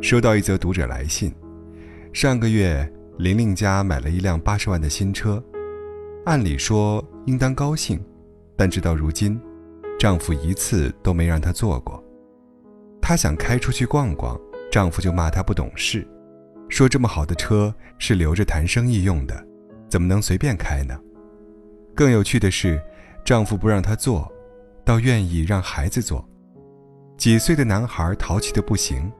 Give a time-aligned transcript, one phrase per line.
[0.00, 1.34] 收到一则读者来信，
[2.12, 5.42] 上个月玲玲家买了一辆八十万的新车，
[6.24, 8.00] 按理说应当高兴，
[8.56, 9.40] 但直到如今，
[9.98, 12.02] 丈夫一次都没让她坐过。
[13.02, 14.38] 她想开出去逛逛，
[14.70, 16.06] 丈夫就骂她不懂事，
[16.68, 19.46] 说这么好的车是留着谈生意用的，
[19.90, 20.96] 怎么能随便开呢？
[21.94, 22.80] 更有趣的是，
[23.24, 24.32] 丈夫不让她坐，
[24.84, 26.26] 倒愿意让孩子坐。
[27.16, 29.10] 几岁的男孩淘气的不行。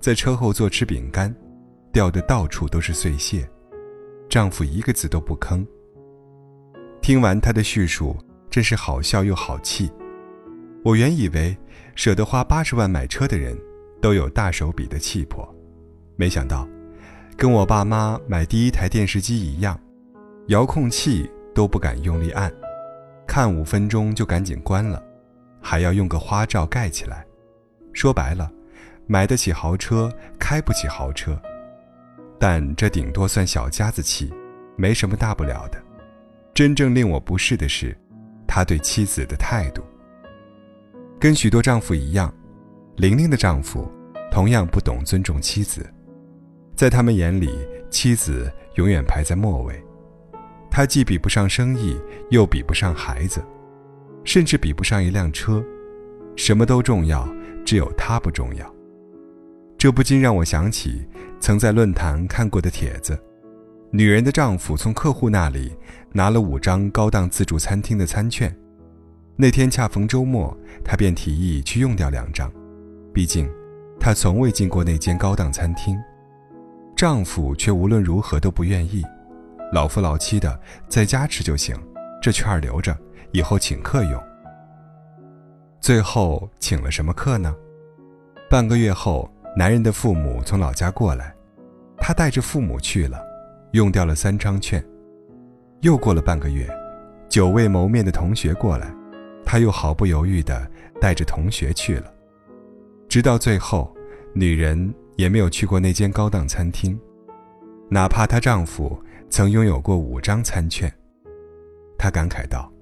[0.00, 1.34] 在车后座吃饼干，
[1.92, 3.48] 掉的到处都是碎屑，
[4.28, 5.66] 丈夫一个字都不吭。
[7.02, 8.16] 听完她的叙述，
[8.48, 9.90] 真是好笑又好气。
[10.84, 11.56] 我原以为
[11.96, 13.58] 舍得花八十万买车的人，
[14.00, 15.46] 都有大手笔的气魄，
[16.16, 16.66] 没想到，
[17.36, 19.78] 跟我爸妈买第一台电视机一样，
[20.46, 22.52] 遥控器都不敢用力按，
[23.26, 25.02] 看五分钟就赶紧关了，
[25.60, 27.26] 还要用个花罩盖起来。
[27.92, 28.48] 说白了。
[29.10, 31.40] 买得起豪车，开不起豪车，
[32.38, 34.30] 但这顶多算小家子气，
[34.76, 35.82] 没什么大不了的。
[36.52, 37.96] 真正令我不适的是，
[38.46, 39.82] 他对妻子的态度。
[41.18, 42.32] 跟许多丈夫一样，
[42.96, 43.90] 玲玲的丈夫
[44.30, 45.90] 同样不懂尊重妻子，
[46.76, 49.82] 在他们眼里，妻子永远排在末位。
[50.70, 53.42] 他既比不上生意，又比不上孩子，
[54.22, 55.64] 甚至比不上一辆车，
[56.36, 57.26] 什么都重要，
[57.64, 58.77] 只有他不重要。
[59.78, 61.06] 这不禁让我想起
[61.38, 63.16] 曾在论坛看过的帖子：
[63.92, 65.72] 女人的丈夫从客户那里
[66.10, 68.52] 拿了五张高档自助餐厅的餐券，
[69.36, 70.54] 那天恰逢周末，
[70.84, 72.50] 他便提议去用掉两张，
[73.14, 73.48] 毕竟
[74.00, 75.96] 他从未进过那间高档餐厅。
[76.96, 79.04] 丈夫却无论如何都不愿意，
[79.72, 81.76] 老夫老妻的在家吃就行，
[82.20, 82.98] 这券留着
[83.30, 84.20] 以后请客用。
[85.80, 87.54] 最后请了什么客呢？
[88.50, 89.32] 半个月后。
[89.58, 91.34] 男人的父母从老家过来，
[91.96, 93.20] 他带着父母去了，
[93.72, 94.80] 用掉了三张券。
[95.80, 96.64] 又过了半个月，
[97.28, 98.94] 久未谋面的同学过来，
[99.44, 100.64] 他又毫不犹豫地
[101.00, 102.14] 带着同学去了。
[103.08, 103.92] 直到最后，
[104.32, 106.96] 女人也没有去过那间高档餐厅，
[107.88, 108.96] 哪怕她丈夫
[109.28, 110.88] 曾拥有过五张餐券。
[111.98, 112.72] 她感慨道：“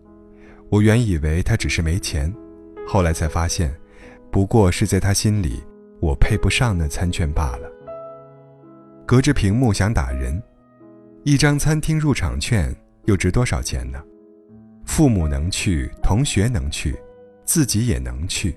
[0.68, 2.30] 我原以为他只是没钱，
[2.86, 3.74] 后来才发现，
[4.30, 5.64] 不过是在他心里。”
[6.00, 7.70] 我配不上那餐券罢了。
[9.06, 10.42] 隔着屏幕想打人，
[11.22, 12.74] 一张餐厅入场券
[13.04, 14.02] 又值多少钱呢？
[14.84, 16.96] 父母能去，同学能去，
[17.44, 18.56] 自己也能去，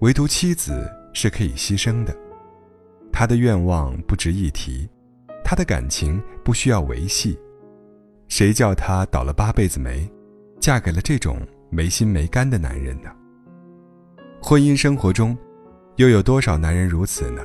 [0.00, 2.16] 唯独妻子是可以牺牲的。
[3.12, 4.88] 他的愿望不值一提，
[5.44, 7.38] 他的感情不需要维系。
[8.28, 10.08] 谁叫她倒了八辈子霉，
[10.60, 11.40] 嫁给了这种
[11.70, 13.10] 没心没肝的男人呢？
[14.42, 15.36] 婚姻生活中。
[15.98, 17.42] 又有多少男人如此呢？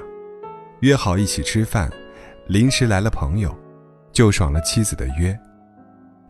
[0.81, 1.91] 约好一起吃饭，
[2.45, 3.51] 临时来了朋友，
[4.11, 5.35] 就爽了妻子的约；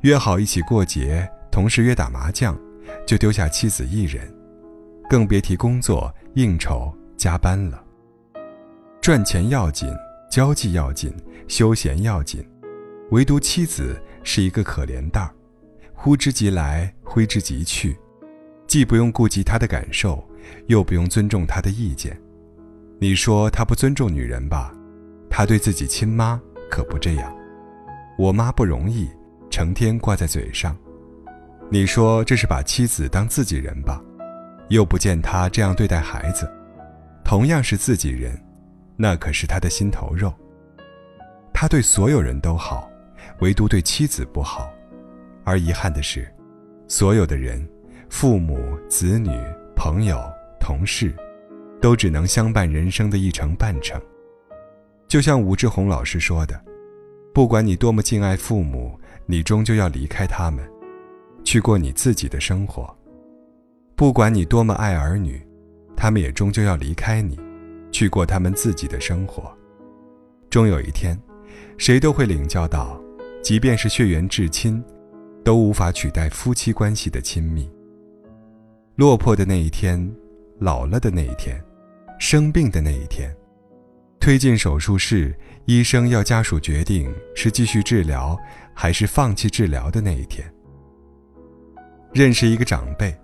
[0.03, 2.57] 约好一起过节，同事约打麻将，
[3.05, 4.33] 就丢下妻子一人，
[5.09, 7.83] 更别提工作应酬加班了。
[9.01, 9.93] 赚钱要紧，
[10.31, 11.13] 交际要紧，
[11.49, 12.41] 休闲要紧，
[13.11, 15.35] 唯独妻子是一个可怜蛋儿，
[15.93, 17.97] 呼之即来，挥之即去，
[18.73, 20.27] 既不用顾及他的感受。
[20.65, 22.19] 又不用尊重他的意见，
[22.97, 24.73] 你说他不尊重女人吧？
[25.29, 26.41] 他对自己亲妈
[26.71, 27.31] 可不这样。
[28.17, 29.07] 我妈不容易，
[29.51, 30.75] 成天挂在嘴上。
[31.69, 34.01] 你说这是把妻子当自己人吧？
[34.69, 36.51] 又不见他这样对待孩子。
[37.23, 38.35] 同样是自己人，
[38.97, 40.33] 那可是他的心头肉。
[41.53, 42.89] 他对所有人都好，
[43.39, 44.67] 唯独对妻子不好。
[45.43, 46.27] 而遗憾的是，
[46.87, 47.63] 所有的人，
[48.13, 49.31] 父母、子女。
[49.75, 50.21] 朋友、
[50.59, 51.11] 同事，
[51.81, 53.99] 都只能相伴人生的一程半程。
[55.07, 56.63] 就像武志红老师说的
[57.33, 60.63] ：“不管你多么敬爱父母，你终究要离开他们，
[61.43, 62.85] 去过你自己的生活；
[63.95, 65.41] 不管你多么爱儿女，
[65.97, 67.37] 他们也终究要离开你，
[67.91, 69.51] 去过他们自己的生活。
[70.51, 71.19] 终有一天，
[71.79, 72.97] 谁都会领教到，
[73.41, 74.81] 即便是血缘至亲，
[75.43, 77.67] 都无法取代夫妻关系的亲密。”
[78.95, 79.99] 落魄的那一天，
[80.59, 81.59] 老了的那一天，
[82.19, 83.35] 生病的那一天，
[84.19, 85.35] 推进手术室，
[85.65, 88.37] 医生要家属决定是继续治疗
[88.71, 90.47] 还是放弃治疗的那一天。
[92.13, 93.15] 认识一个长辈，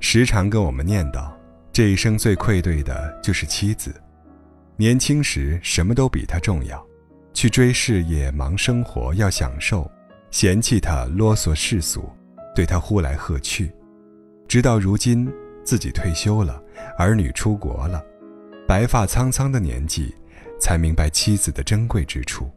[0.00, 1.30] 时常跟我们念叨，
[1.72, 3.94] 这一生最愧对的就是妻子。
[4.76, 6.84] 年轻时什么都比他重要，
[7.32, 9.88] 去追事业、忙生活、要享受，
[10.32, 12.10] 嫌弃他啰嗦世俗，
[12.52, 13.70] 对他呼来喝去。
[14.54, 15.28] 直到如今，
[15.64, 16.62] 自己退休了，
[16.96, 18.00] 儿女出国了，
[18.68, 20.14] 白发苍苍的年纪，
[20.60, 22.48] 才明白妻子的珍贵之处。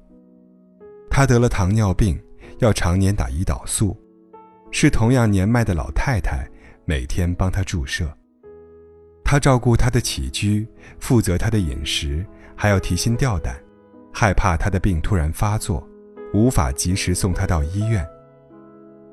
[1.09, 2.15] 他得了糖尿病，
[2.59, 3.99] 要常年打胰岛素，
[4.69, 6.47] 是同样年迈的老太太
[6.85, 8.07] 每天帮他注射。
[9.25, 10.67] 他照顾他的起居，
[10.99, 12.23] 负责他的饮食，
[12.55, 13.59] 还要提心吊胆，
[14.13, 15.83] 害怕他的病突然发作，
[16.31, 18.07] 无法及时送他到医院。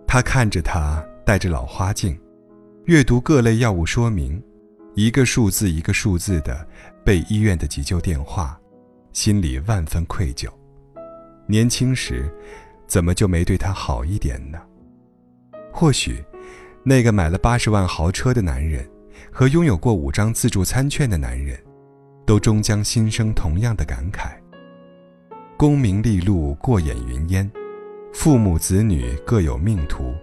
[0.07, 2.15] 他看着他戴着老花镜，
[2.87, 4.43] 阅读各类药物说明，
[4.95, 6.67] 一个数字一个数字的
[7.03, 8.61] 背医院的急救电话，
[9.15, 10.51] 心里万分愧疚。
[11.47, 12.31] 年轻时，
[12.87, 14.59] 怎么就没对他好一点呢？
[15.73, 16.23] 或许，
[16.83, 18.87] 那个买了八十万豪车的男人。
[19.31, 21.59] 和拥有过五张自助餐券的男人，
[22.25, 24.33] 都终将心生同样的感慨：
[25.57, 27.51] 功名利禄过眼云烟，
[28.13, 30.15] 父母子女各有命途，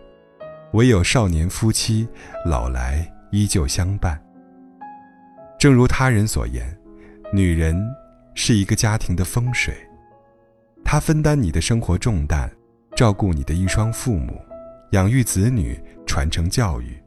[0.73, 2.07] 唯有少年夫妻
[2.45, 4.21] 老来依旧相伴。
[5.59, 6.77] 正如他人所言，
[7.33, 7.75] 女人
[8.35, 9.73] 是一个家庭的风水，
[10.83, 12.49] 她分担你的生活重担，
[12.95, 14.39] 照顾你的一双父母，
[14.91, 16.97] 养育子女，传承教育，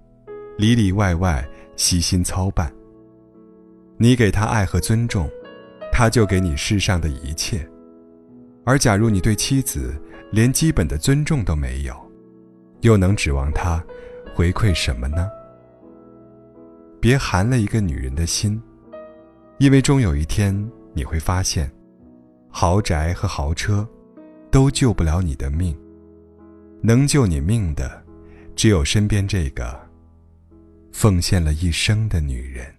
[0.59, 1.45] 里里外外。
[1.77, 2.73] 悉心操办。
[3.97, 5.29] 你给他爱和尊重，
[5.93, 7.69] 他就给你世上的一切。
[8.65, 10.01] 而假如你对妻子
[10.31, 12.04] 连基本的尊重都没有，
[12.85, 13.83] 又能指望他
[14.35, 15.31] 回馈什么呢？
[17.01, 18.63] 别寒了一个女人的心，
[19.57, 20.55] 因为终有一天
[20.93, 21.71] 你会发现，
[22.51, 23.89] 豪宅和豪车
[24.51, 25.75] 都救不了你的命，
[26.83, 28.05] 能救你命的，
[28.55, 29.83] 只有身边这个。
[30.93, 32.74] 奉献了一生的女人。